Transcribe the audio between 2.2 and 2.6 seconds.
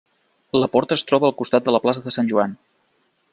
Joan.